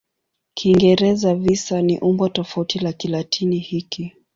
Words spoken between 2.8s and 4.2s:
Kilatini hiki.